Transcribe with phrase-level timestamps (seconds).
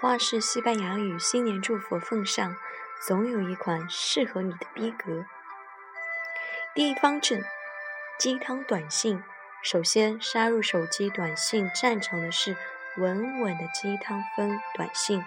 [0.00, 2.56] 花式西班牙语新年祝福奉上，
[3.06, 5.26] 总有一款适合你的逼格。
[6.74, 7.44] 第一方阵：
[8.18, 9.22] 鸡汤短信。
[9.62, 12.56] 首先杀入手机短信战场的是
[12.96, 15.22] 稳稳的鸡汤风短信，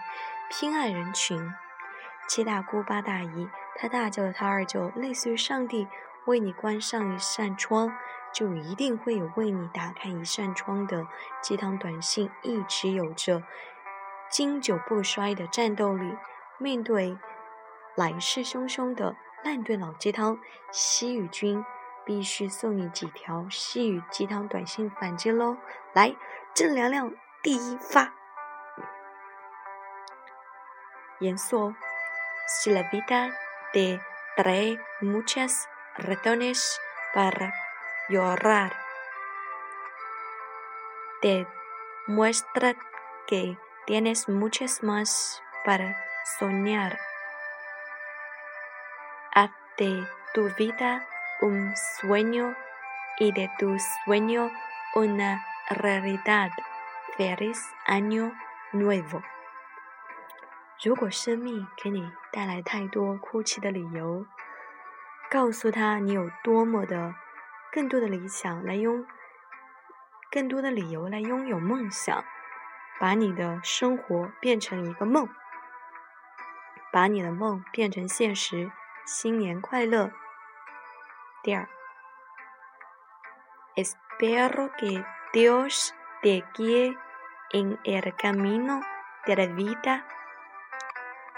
[0.50, 1.54] 偏爱人群。
[2.28, 5.88] 七大姑八大姨，他大舅他二舅，类似于上帝
[6.26, 7.96] 为你关上一扇窗，
[8.34, 11.06] 就一定会有为你打开一扇窗的
[11.44, 13.44] 鸡汤短信，一直有着
[14.34, 16.18] 经久不衰的战斗力。
[16.58, 17.16] 面对
[17.96, 20.40] 来势汹汹的烂炖老鸡汤，
[20.72, 21.64] 西雨君。
[22.06, 25.56] 必须送你几条细语鸡汤短信反击喽！
[25.94, 26.14] 来，
[26.54, 28.14] 正能量第一发。
[31.20, 31.74] 严肃
[32.46, 33.32] ，Si la vida
[33.72, 34.02] te
[34.36, 35.64] trae muchas
[35.96, 36.62] razones
[37.14, 37.54] para
[38.10, 38.74] llorar,
[41.22, 41.48] te
[42.06, 42.76] muestra
[43.26, 45.97] que tienes muchas más para
[46.39, 46.99] soñar.
[49.33, 51.07] Haz de tu vida
[51.41, 52.55] un sueño
[53.19, 54.51] y de tu sueño
[54.95, 56.51] una realidad.
[57.17, 58.33] Feliz año
[58.73, 59.23] nuevo。
[60.85, 64.25] 如果生命给你带来太多哭泣的理由，
[65.29, 67.15] 告诉他你有多么的
[67.73, 69.05] 更多的理想来拥，
[70.31, 72.25] 更多的理由来拥有梦想，
[73.03, 75.29] 把你的生活变成一个梦，
[76.93, 78.71] 把你的梦变成现实。
[79.07, 80.11] 新年快乐！
[83.75, 85.03] Espero que
[85.33, 86.95] Dios te guíe
[87.53, 88.83] en el camino
[89.25, 90.05] de la vida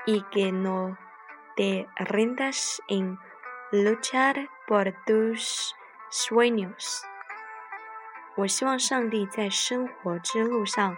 [0.06, 0.96] y que no
[1.54, 3.18] te rindas en
[3.70, 5.76] luchar por tus
[6.10, 7.04] sueños。
[8.36, 10.96] 我希望上帝在生活之路上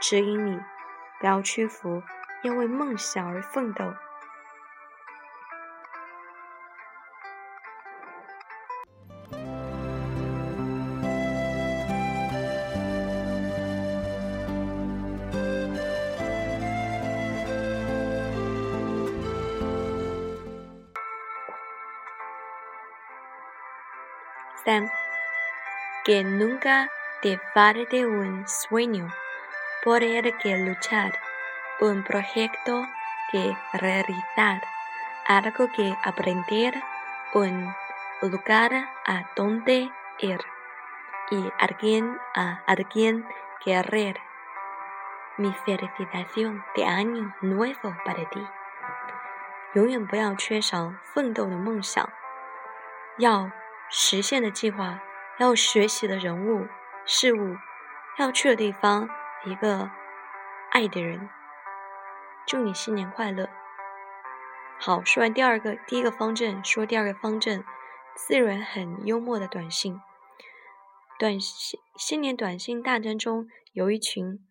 [0.00, 0.58] 指引你，
[1.20, 2.02] 不要屈服，
[2.42, 3.94] 要为梦想而奋斗。
[24.64, 24.88] 三
[26.04, 26.88] Que nunca
[27.22, 29.10] te falte un sueño
[29.83, 31.13] por el que luchar,
[31.79, 32.85] un proyecto
[33.31, 34.61] que realizar,
[35.27, 36.81] algo que aprender,
[37.33, 37.73] un
[38.21, 38.71] lugar
[39.05, 40.39] a donde ir
[41.29, 43.25] y alguien a alguien
[43.63, 44.19] querer.
[45.37, 48.39] Mi felicitación de año nuevo para ti.
[49.73, 52.07] 永远不要缺少奋斗的梦想，
[53.17, 53.51] 要
[53.89, 55.01] 实现的计划，
[55.37, 56.69] 要学习的人物、
[57.05, 57.57] 事物，
[58.17, 59.09] 要去的地方，
[59.46, 59.90] 一个
[60.70, 61.28] 爱的人。
[62.46, 63.48] 祝你新年快乐！
[64.78, 67.64] 好，说完第二个，第一个方阵，说第二个方阵，
[68.14, 69.98] 自然很幽默的短信。
[71.18, 74.46] 短信新年短信大战中，有一群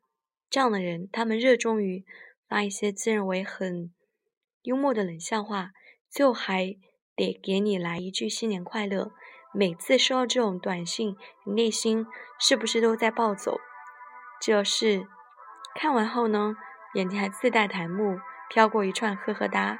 [0.49, 2.03] 这样的人，他们热衷于
[2.47, 3.93] 发一些自认为很
[4.63, 5.71] 幽默的冷笑话，
[6.09, 6.75] 最后还
[7.15, 9.11] 得给你来一句新年快乐。
[9.53, 12.07] 每次收到这种短信，你内心
[12.39, 13.59] 是不是都在暴走？
[14.39, 15.07] 这是
[15.75, 16.55] 看完后呢，
[16.93, 19.79] 眼睛还自带弹幕，飘过一串呵呵哒。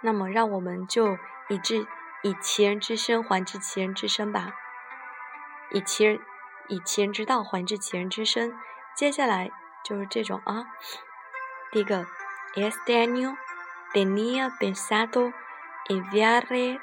[0.00, 1.16] 那么，让我们就
[1.48, 1.86] 以之
[2.22, 4.52] 以其人之身还治其人之身吧，
[5.70, 6.18] 以其人
[6.68, 8.52] 以其人之道还治其人之身。
[8.96, 9.50] 接下来
[9.84, 10.66] 就是这种啊，
[11.70, 12.06] 第一个
[12.54, 13.36] ，Este año
[13.92, 15.32] tenía pensado
[15.88, 16.80] enviarle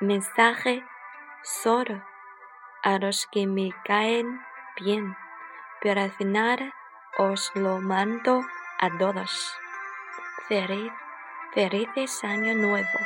[0.00, 0.84] mensaje
[1.42, 2.02] solo
[2.82, 4.40] a los que me caen
[4.75, 5.15] bien,
[5.81, 6.73] pero al final
[7.17, 8.41] os lo mando
[8.79, 9.55] a todos.
[10.47, 10.91] Feliz,
[11.53, 12.99] felices año nuevo.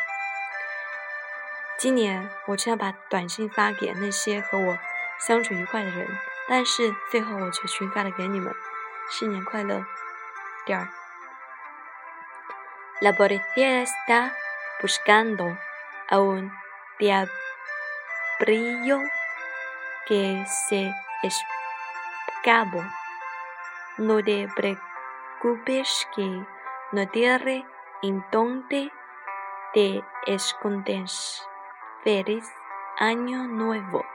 [1.78, 4.78] 今年我真要把短信发给那些和我
[5.18, 6.08] 相处愉快的人，
[6.48, 8.54] 但是最后我却群发了给你们。
[9.10, 9.86] 新年快乐！
[10.66, 10.88] 第二，
[13.02, 14.34] La policía está
[14.82, 15.58] buscando
[16.10, 16.52] a un
[17.00, 17.28] de
[18.40, 19.00] brillo
[20.06, 22.84] que se escapó.
[23.98, 26.46] No te preocupes que
[26.92, 27.66] no diré
[28.02, 28.92] en dónde
[29.74, 31.46] te escondes.
[32.04, 32.50] Feliz
[32.98, 34.06] año nuevo.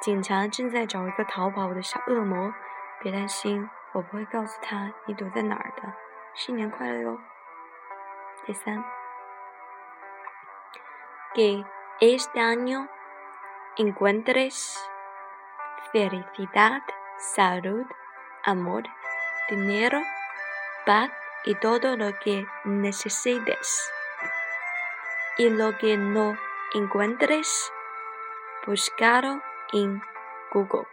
[0.00, 2.52] 警察正在找一个逃跑的小恶魔，
[3.00, 5.92] 别担心，我不会告诉他你躲在哪儿的。
[6.34, 7.18] 新年快乐哟！
[8.44, 8.84] 第三，
[11.32, 11.64] 给
[12.00, 12.88] este año
[13.76, 14.76] encuentres
[15.92, 16.82] felicidad,
[17.18, 17.86] salud,
[18.44, 18.84] amor,
[19.48, 20.00] dinero,
[20.86, 21.10] paz
[21.44, 23.90] y todo lo que necesites.
[25.36, 26.36] Y lo que no
[26.74, 27.70] encuentres,
[28.66, 29.42] buscalo
[29.72, 30.00] en
[30.52, 30.86] Google.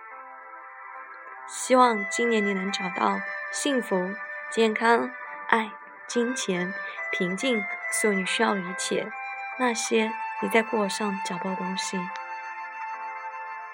[1.47, 3.19] 希望今年你能找到
[3.51, 4.15] 幸福、
[4.49, 5.11] 健康、
[5.47, 5.71] 爱、
[6.07, 6.73] 金钱、
[7.11, 9.11] 平静，所有你需要的一切。
[9.59, 10.11] 那些
[10.41, 11.99] 你在过上找不到东西。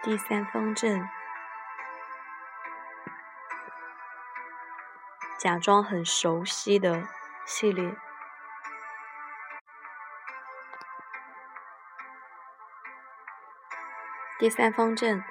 [0.05, 1.09] 第三方阵，
[5.39, 7.07] 假装很熟悉的
[7.47, 7.95] 系列。
[14.41, 15.23] 第三方阵，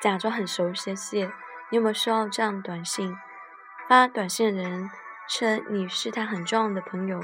[0.00, 1.32] 假装很熟悉的系列。
[1.68, 3.16] 你有没有收到这样的短信？
[3.88, 4.90] 发短信的人
[5.28, 7.20] 称你是他很重要的朋友，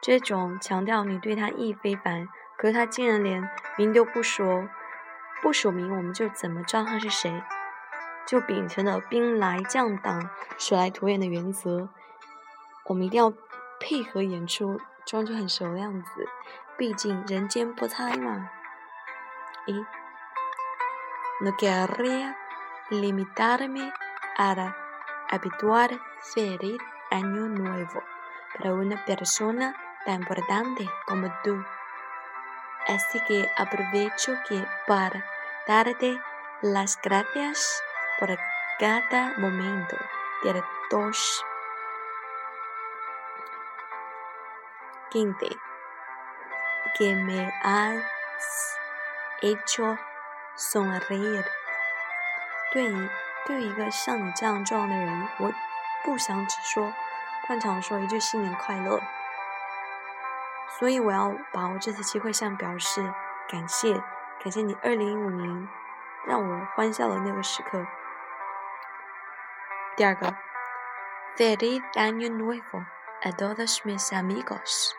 [0.00, 2.26] 这种强调你对他意非凡。
[2.56, 4.66] 可是他竟然连名都不说，
[5.44, 7.44] 不署名，我们就怎么知道他是谁？
[8.26, 11.90] 就秉承了兵来将挡，水来土掩的原则，
[12.86, 13.30] 我们一定要
[13.78, 16.26] 配合演出，装出很熟的样子。
[16.78, 18.48] 毕竟人间不猜嘛。
[19.66, 19.74] 一
[21.44, 22.34] ，No quería。
[22.90, 23.90] limitarme
[24.36, 24.74] a
[25.30, 26.78] habituar feliz
[27.10, 28.02] año nuevo
[28.54, 29.74] para una persona
[30.04, 31.64] tan importante como tú.
[32.86, 35.24] Así que aprovecho que para
[35.66, 36.20] darte
[36.60, 37.82] las gracias
[38.18, 38.28] por
[38.78, 39.96] cada momento
[40.42, 41.44] de dos
[45.10, 45.56] 15
[46.96, 48.02] que me has
[49.42, 49.96] hecho
[50.56, 51.44] sonreír
[52.72, 53.10] 对于
[53.46, 55.52] 对于一个像你这样重要的人，我
[56.02, 56.92] 不想只说，
[57.46, 59.00] 惯常说一句新年快乐。
[60.78, 63.12] 所以我要把握这次机会向表示
[63.48, 64.02] 感谢，
[64.43, 65.69] 感谢你二零一五年
[66.25, 67.85] 让我欢笑的那个时刻。
[69.95, 70.35] 第二个，
[71.37, 72.85] Feliz año nuevo
[73.23, 74.95] a todos mis amigos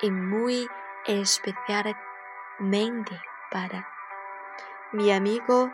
[0.00, 0.68] y muy
[1.06, 3.20] especialmente
[3.50, 3.86] para
[4.92, 5.70] mi amigo.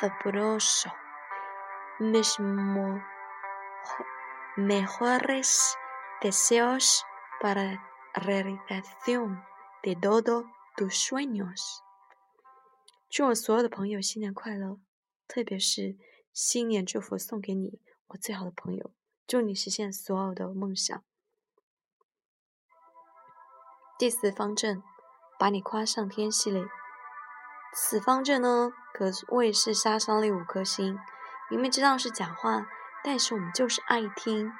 [0.00, 0.90] sabroso.
[1.98, 2.38] Mis
[4.56, 5.76] mejores
[6.20, 7.04] deseos
[7.40, 7.82] para
[8.14, 9.44] realización
[9.82, 10.44] de todos
[10.76, 11.84] tus sueños.
[13.17, 14.79] 祝我所有的朋友新年快乐，
[15.27, 15.97] 特别是
[16.31, 18.91] 新年祝福送给你，我最好的朋友。
[19.25, 21.03] 祝你实现所有的梦想。
[23.97, 24.83] 第四方阵，
[25.39, 26.63] 把你夸上天系列。
[27.73, 30.99] 此方阵呢，可谓是杀伤力五颗星。
[31.49, 32.67] 明明知道是假话，
[33.03, 34.51] 但是我们就是爱听。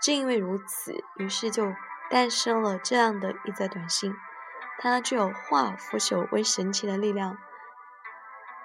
[0.00, 1.72] 正因为如此，于是就
[2.08, 4.14] 诞生了这样的一则短信。
[4.78, 7.36] 它具有化腐朽为神奇的力量。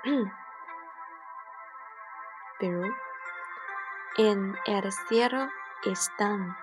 [2.58, 2.92] 比如，
[4.16, 5.48] En el cielo
[5.84, 6.56] están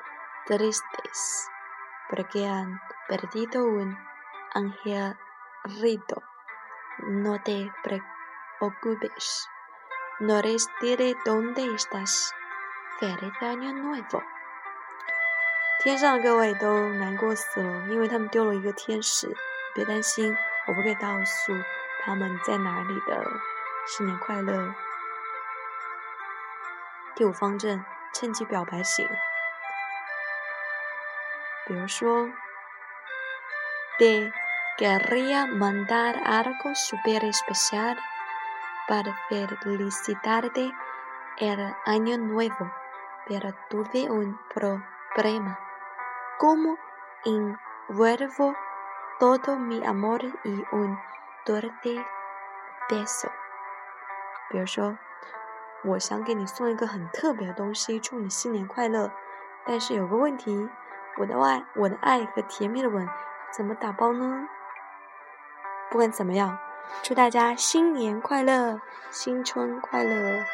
[0.46, 1.50] tristes
[2.10, 3.98] porque han perdido un
[4.54, 9.50] angelito。No te preocupes,
[10.20, 12.34] no les diré dónde estás.
[13.00, 14.22] Feliz año nuevo.
[15.84, 19.36] 天上的各位都难过死了，因为他们丢了一个天使。
[19.74, 21.54] 别担心，我不会告诉
[22.05, 23.25] 他们在哪里的。
[23.87, 24.75] 新年快乐！
[27.17, 29.09] 第五方阵，趁机表白型。
[31.67, 32.29] 比如说
[33.99, 34.33] ，de
[34.79, 37.99] Querría mandar algo super especial
[38.89, 40.73] para felicitarte
[41.37, 42.71] el año nuevo,
[43.27, 45.59] pero tuve un problema.
[46.39, 46.79] ¿Cómo
[47.25, 48.55] envuelvo
[49.19, 50.99] todo mi amor y un
[51.45, 52.05] dulce
[52.89, 53.29] beso?
[54.51, 54.99] 比如说，
[55.85, 59.11] 我想给你送一个很特别的东西，祝你新年快乐。
[59.65, 60.69] 但是有个问题，
[61.19, 63.09] 我的爱，我的爱和甜蜜的吻
[63.53, 64.49] 怎么打包呢？
[65.91, 66.59] 不管怎么样，
[67.03, 68.81] 祝大家新年快乐，
[69.11, 70.45] 新春快乐，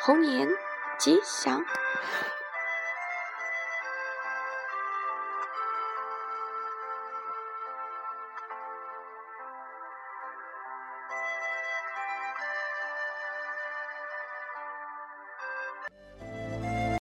[0.00, 0.48] 猴年
[0.98, 1.64] 吉祥。